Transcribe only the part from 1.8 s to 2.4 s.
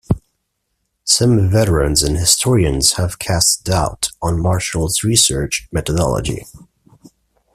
and